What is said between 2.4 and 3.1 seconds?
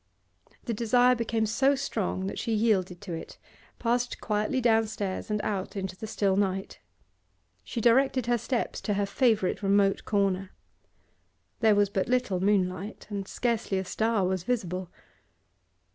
yielded